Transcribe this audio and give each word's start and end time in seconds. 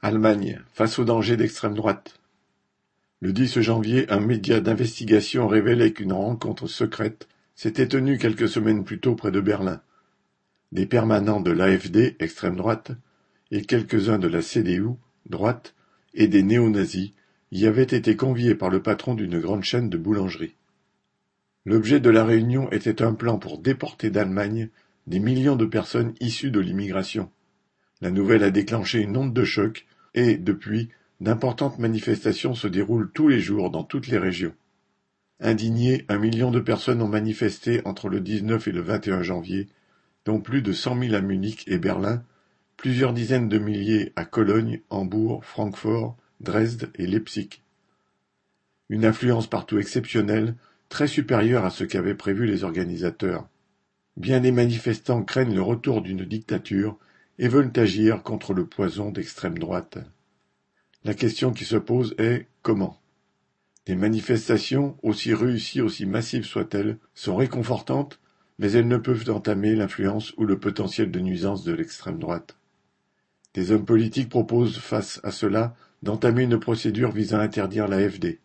Allemagne, 0.00 0.60
face 0.72 1.00
au 1.00 1.04
danger 1.04 1.36
d'extrême 1.36 1.74
droite. 1.74 2.20
Le 3.20 3.32
10 3.32 3.60
janvier, 3.62 4.08
un 4.12 4.20
média 4.20 4.60
d'investigation 4.60 5.48
révélait 5.48 5.92
qu'une 5.92 6.12
rencontre 6.12 6.68
secrète 6.68 7.26
s'était 7.56 7.88
tenue 7.88 8.16
quelques 8.16 8.48
semaines 8.48 8.84
plus 8.84 9.00
tôt 9.00 9.16
près 9.16 9.32
de 9.32 9.40
Berlin. 9.40 9.82
Des 10.70 10.86
permanents 10.86 11.40
de 11.40 11.50
l'AfD, 11.50 12.14
extrême 12.20 12.54
droite, 12.54 12.92
et 13.50 13.62
quelques-uns 13.62 14.20
de 14.20 14.28
la 14.28 14.40
CDU, 14.40 14.90
droite, 15.26 15.74
et 16.14 16.28
des 16.28 16.44
néo-nazis 16.44 17.10
y 17.50 17.66
avaient 17.66 17.82
été 17.82 18.14
conviés 18.14 18.54
par 18.54 18.70
le 18.70 18.80
patron 18.80 19.16
d'une 19.16 19.40
grande 19.40 19.64
chaîne 19.64 19.90
de 19.90 19.98
boulangerie. 19.98 20.54
L'objet 21.64 21.98
de 21.98 22.10
la 22.10 22.24
réunion 22.24 22.70
était 22.70 23.02
un 23.02 23.14
plan 23.14 23.38
pour 23.38 23.58
déporter 23.58 24.10
d'Allemagne 24.10 24.68
des 25.08 25.18
millions 25.18 25.56
de 25.56 25.66
personnes 25.66 26.14
issues 26.20 26.52
de 26.52 26.60
l'immigration. 26.60 27.32
La 28.00 28.12
nouvelle 28.12 28.44
a 28.44 28.50
déclenché 28.50 29.00
une 29.00 29.16
onde 29.16 29.34
de 29.34 29.42
choc 29.42 29.87
et, 30.14 30.36
depuis, 30.36 30.88
d'importantes 31.20 31.78
manifestations 31.78 32.54
se 32.54 32.68
déroulent 32.68 33.10
tous 33.12 33.28
les 33.28 33.40
jours 33.40 33.70
dans 33.70 33.84
toutes 33.84 34.08
les 34.08 34.18
régions. 34.18 34.54
Indignés, 35.40 36.04
un 36.08 36.18
million 36.18 36.50
de 36.50 36.60
personnes 36.60 37.02
ont 37.02 37.08
manifesté 37.08 37.80
entre 37.84 38.08
le 38.08 38.20
19 38.20 38.68
et 38.68 38.72
le 38.72 38.80
21 38.80 39.22
janvier, 39.22 39.68
dont 40.24 40.40
plus 40.40 40.62
de 40.62 40.72
cent 40.72 40.94
mille 40.94 41.14
à 41.14 41.20
Munich 41.20 41.64
et 41.68 41.78
Berlin, 41.78 42.24
plusieurs 42.76 43.12
dizaines 43.12 43.48
de 43.48 43.58
milliers 43.58 44.12
à 44.16 44.24
Cologne, 44.24 44.80
Hambourg, 44.90 45.44
Francfort, 45.44 46.16
Dresde 46.40 46.90
et 46.96 47.06
Leipzig. 47.06 47.62
Une 48.88 49.04
influence 49.04 49.46
partout 49.46 49.78
exceptionnelle, 49.78 50.54
très 50.88 51.06
supérieure 51.06 51.64
à 51.64 51.70
ce 51.70 51.84
qu'avaient 51.84 52.14
prévu 52.14 52.46
les 52.46 52.64
organisateurs. 52.64 53.48
Bien 54.16 54.40
des 54.40 54.52
manifestants 54.52 55.22
craignent 55.22 55.54
le 55.54 55.62
retour 55.62 56.02
d'une 56.02 56.24
dictature 56.24 56.98
et 57.38 57.48
veulent 57.48 57.72
agir 57.76 58.22
contre 58.22 58.52
le 58.54 58.66
poison 58.66 59.10
d'extrême 59.10 59.58
droite. 59.58 59.98
La 61.04 61.14
question 61.14 61.52
qui 61.52 61.64
se 61.64 61.76
pose 61.76 62.14
est 62.18 62.46
comment 62.62 63.00
Les 63.86 63.94
manifestations, 63.94 64.96
aussi 65.02 65.32
réussies, 65.32 65.80
aussi 65.80 66.06
massives 66.06 66.44
soient-elles, 66.44 66.98
sont 67.14 67.36
réconfortantes, 67.36 68.18
mais 68.58 68.72
elles 68.72 68.88
ne 68.88 68.96
peuvent 68.96 69.30
entamer 69.30 69.74
l'influence 69.76 70.34
ou 70.36 70.44
le 70.44 70.58
potentiel 70.58 71.10
de 71.10 71.20
nuisance 71.20 71.62
de 71.64 71.72
l'extrême 71.72 72.18
droite. 72.18 72.56
Des 73.54 73.70
hommes 73.70 73.84
politiques 73.84 74.28
proposent 74.28 74.78
face 74.78 75.20
à 75.22 75.30
cela 75.30 75.74
d'entamer 76.02 76.42
une 76.42 76.58
procédure 76.58 77.12
visant 77.12 77.38
à 77.38 77.42
interdire 77.42 77.88
l'AFD. 77.88 78.40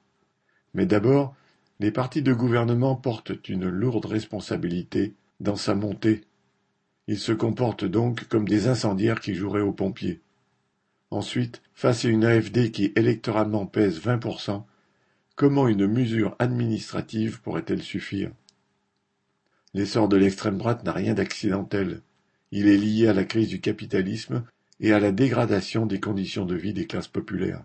Mais 0.74 0.86
d'abord, 0.86 1.36
les 1.80 1.92
partis 1.92 2.22
de 2.22 2.34
gouvernement 2.34 2.96
portent 2.96 3.50
une 3.50 3.68
lourde 3.68 4.06
responsabilité 4.06 5.14
dans 5.40 5.56
sa 5.56 5.76
montée 5.76 6.22
ils 7.08 7.20
se 7.20 7.32
comportent 7.32 7.86
donc 7.86 8.28
comme 8.28 8.48
des 8.48 8.68
incendiaires 8.68 9.20
qui 9.20 9.36
joueraient 9.36 9.62
aux 9.62 9.74
pompiers. 9.74 10.22
Ensuite, 11.12 11.62
face 11.74 12.06
à 12.06 12.10
une 12.10 12.26
AfD 12.26 12.72
qui 12.72 12.92
électoralement 12.96 13.66
pèse 13.66 14.00
20%, 14.02 14.64
comment 15.36 15.68
une 15.68 15.88
mesure 15.88 16.36
administrative 16.40 17.42
pourrait-elle 17.42 17.84
suffire? 17.84 18.32
L'essor 19.74 20.08
de 20.08 20.18
l'extrême 20.18 20.58
droite 20.58 20.84
n'a 20.84 20.92
rien 20.92 21.14
d'accidentel. 21.14 22.02
Il 22.52 22.68
est 22.68 22.78
lié 22.78 23.08
à 23.08 23.14
la 23.14 23.26
crise 23.26 23.48
du 23.48 23.60
capitalisme 23.60 24.44
et 24.80 24.94
à 24.94 25.00
la 25.00 25.12
dégradation 25.12 25.86
des 25.86 26.00
conditions 26.00 26.46
de 26.46 26.56
vie 26.56 26.74
des 26.74 26.86
classes 26.86 27.08
populaires. 27.08 27.64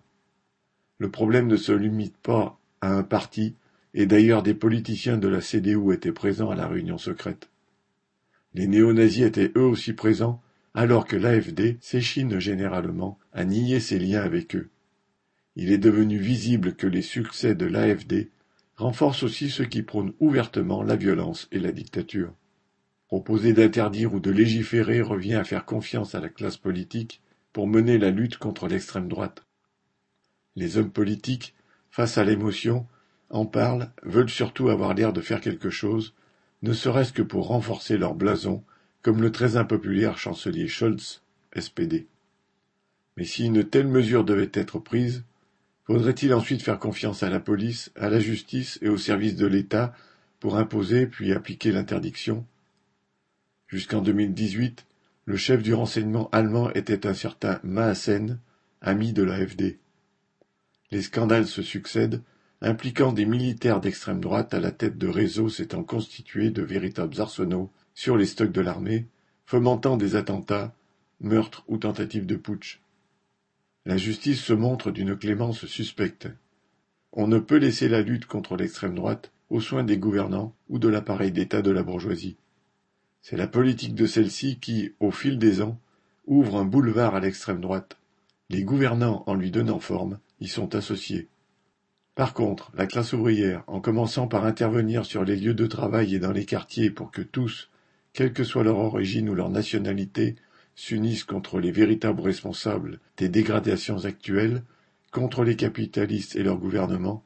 Le 0.99 1.11
problème 1.11 1.47
ne 1.47 1.57
se 1.57 1.73
limite 1.73 2.17
pas 2.17 2.59
à 2.81 2.93
un 2.93 3.03
parti, 3.03 3.55
et 3.95 4.07
d'ailleurs 4.07 4.43
des 4.43 4.55
politiciens 4.55 5.19
de 5.19 5.29
la 5.29 5.41
CDU 5.41 5.93
étaient 5.93 6.13
présents 6.13 6.51
à 6.51 6.57
la 6.57 6.67
réunion 6.67 6.99
secrète. 6.99 7.49
Les 8.59 8.67
néo-nazis 8.67 9.23
étaient 9.23 9.53
eux 9.55 9.67
aussi 9.67 9.93
présents, 9.93 10.43
alors 10.75 11.07
que 11.07 11.15
l'AfD 11.15 11.79
s'échine 11.81 12.41
généralement 12.41 13.17
à 13.33 13.45
nier 13.45 13.79
ses 13.79 14.01
liens 14.01 14.23
avec 14.23 14.57
eux. 14.57 14.69
Il 15.55 15.71
est 15.71 15.79
devenu 15.79 16.19
visible 16.19 16.75
que 16.75 16.89
les 16.89 17.03
succès 17.03 17.55
de 17.55 17.67
l'AfD 17.67 18.33
renforcent 18.75 19.23
aussi 19.23 19.49
ceux 19.49 19.67
qui 19.67 19.85
prônent 19.85 20.13
ouvertement 20.19 20.83
la 20.83 20.97
violence 20.97 21.47
et 21.53 21.61
la 21.61 21.71
dictature. 21.71 22.35
Proposer 23.07 23.53
d'interdire 23.53 24.13
ou 24.13 24.19
de 24.19 24.33
légiférer 24.33 25.03
revient 25.03 25.37
à 25.37 25.45
faire 25.45 25.65
confiance 25.65 26.17
à 26.17 26.21
la 26.21 26.29
classe 26.29 26.57
politique 26.57 27.23
pour 27.53 27.69
mener 27.69 27.97
la 27.97 28.11
lutte 28.11 28.39
contre 28.39 28.67
l'extrême 28.67 29.07
droite. 29.07 29.47
Les 30.57 30.79
hommes 30.79 30.91
politiques, 30.91 31.55
face 31.93 32.19
à 32.19 32.25
l'émotion, 32.25 32.89
en 33.31 33.47
parlent, 33.47 33.93
veulent 34.03 34.29
surtout 34.29 34.69
avoir 34.69 34.95
l'air 34.95 35.13
de 35.13 35.21
faire 35.21 35.41
quelque 35.41 35.71
chose, 35.71 36.13
ne 36.63 36.73
serait-ce 36.73 37.13
que 37.13 37.23
pour 37.23 37.49
renforcer 37.49 37.99
leur 37.99 38.15
blason, 38.15 38.65
comme 39.03 39.23
le 39.23 39.33
très 39.33 39.57
impopulaire 39.57 40.19
chancelier 40.19 40.69
Scholz, 40.69 41.23
SPD. 41.57 42.07
Mais 43.17 43.25
si 43.25 43.47
une 43.47 43.65
telle 43.65 43.89
mesure 43.89 44.25
devait 44.25 44.51
être 44.53 44.79
prise, 44.79 45.25
faudrait-il 45.85 46.35
ensuite 46.35 46.63
faire 46.63 46.79
confiance 46.79 47.23
à 47.23 47.31
la 47.31 47.41
police, 47.41 47.91
à 47.97 48.11
la 48.11 48.21
justice 48.21 48.79
et 48.83 48.89
aux 48.89 48.99
services 48.99 49.37
de 49.37 49.47
l'État 49.47 49.95
pour 50.41 50.57
imposer 50.57 51.07
puis 51.07 51.33
appliquer 51.33 51.73
l'interdiction? 51.73 52.45
Jusqu'en 53.67 54.01
2018, 54.01 54.87
le 55.27 55.37
chef 55.37 55.63
du 55.63 55.75
renseignement 55.75 56.29
allemand 56.31 56.71
était 56.73 57.07
un 57.07 57.15
certain 57.15 57.61
Maassen, 57.63 58.39
ami 58.81 59.13
de 59.13 59.23
l'AfD. 59.23 59.79
Les 60.91 61.03
scandales 61.03 61.47
se 61.47 61.63
succèdent 61.63 62.23
impliquant 62.61 63.13
des 63.13 63.27
militaires 63.27 63.81
d'extrême 63.81 64.21
droite 64.21 64.53
à 64.55 64.61
la 64.61 64.73
tête 64.73 64.99
de 64.99 65.09
réseaux 65.09 65.49
s'étant 65.49 65.85
constitués 65.85 66.51
de 66.51 66.63
véritables 66.63 67.21
arsenaux 67.21 67.71
sur 67.95 68.17
les 68.17 68.27
stocks 68.27 68.53
de 68.53 68.61
l'armée, 68.61 69.07
fomentant 69.47 69.97
des 69.97 70.17
attentats, 70.17 70.75
meurtres 71.21 71.65
ou 71.69 71.79
tentatives 71.79 72.27
de 72.27 72.37
putsch. 72.37 72.81
La 73.87 73.97
justice 73.97 74.43
se 74.43 74.53
montre 74.53 74.91
d'une 74.91 75.17
clémence 75.17 75.67
suspecte. 75.67 76.29
On 77.13 77.27
ne 77.27 77.39
peut 77.39 77.57
laisser 77.57 77.89
la 77.89 78.03
lutte 78.03 78.27
contre 78.27 78.57
l'extrême 78.57 78.95
droite 78.95 79.33
aux 79.51 79.61
soins 79.61 79.85
des 79.85 79.97
gouvernants 79.97 80.55
ou 80.69 80.79
de 80.79 80.89
l'appareil 80.89 81.33
d'État 81.33 81.63
de 81.63 81.71
la 81.71 81.83
bourgeoisie. 81.83 82.37
C'est 83.23 83.37
la 83.37 83.47
politique 83.47 83.95
de 83.95 84.07
celle-ci 84.07 84.59
qui, 84.59 84.93
au 85.01 85.11
fil 85.11 85.39
des 85.39 85.63
ans, 85.63 85.79
ouvre 86.27 86.57
un 86.57 86.65
boulevard 86.65 87.15
à 87.15 87.21
l'extrême 87.21 87.61
droite. 87.61 87.97
Les 88.51 88.63
gouvernants, 88.63 89.25
en 89.27 89.35
lui 89.35 89.51
donnant 89.51 89.81
forme, 89.81 90.19
y 90.41 90.49
sont 90.49 90.75
associés. 90.75 91.29
Par 92.19 92.35
contre, 92.35 92.73
la 92.75 92.89
classe 92.89 93.13
ouvrière, 93.13 93.63
en 93.69 93.81
commençant 93.81 94.27
par 94.27 94.45
intervenir 94.45 95.07
sur 95.07 95.23
les 95.23 95.37
lieux 95.37 95.55
de 95.55 95.69
travail 95.69 96.17
et 96.17 96.19
dans 96.19 96.33
les 96.33 96.45
quartiers 96.45 96.91
pour 96.91 97.13
que 97.13 97.23
tous, 97.23 97.71
quelle 98.13 98.33
que 98.33 98.43
soit 98.43 98.65
leur 98.65 98.79
origine 98.79 99.29
ou 99.29 99.37
leur 99.37 99.51
nationalité, 99.51 100.35
s'unissent 100.75 101.23
contre 101.23 101.61
les 101.61 101.71
véritables 101.71 102.21
responsables 102.21 102.99
des 103.19 103.29
dégradations 103.29 104.05
actuelles, 104.05 104.65
contre 105.13 105.45
les 105.45 105.55
capitalistes 105.55 106.35
et 106.35 106.43
leur 106.43 106.59
gouvernement, 106.59 107.23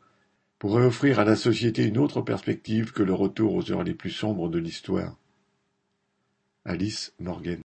pourrait 0.59 0.85
offrir 0.85 1.19
à 1.19 1.25
la 1.25 1.37
société 1.37 1.85
une 1.85 1.97
autre 1.97 2.21
perspective 2.21 2.93
que 2.93 3.03
le 3.03 3.15
retour 3.15 3.55
aux 3.55 3.73
heures 3.73 3.85
les 3.85 3.95
plus 3.95 4.11
sombres 4.11 4.51
de 4.51 4.59
l'histoire. 4.59 5.17
Alice 6.67 7.15
Morgan 7.19 7.61